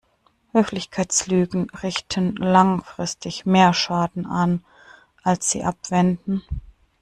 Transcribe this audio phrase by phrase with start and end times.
[0.53, 4.65] Höflichkeitslügen richten langfristig mehr Schaden an,
[5.21, 6.41] als sie abwenden.